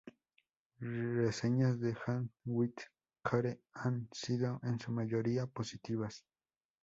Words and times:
Reseñas 1.19 1.79
de 1.79 1.95
Handle 2.07 2.31
with 2.45 2.73
Care 3.23 3.59
han 3.75 4.09
sido 4.11 4.59
en 4.63 4.79
su 4.79 4.91
mayoría 4.91 5.45
positivas. 5.45 6.25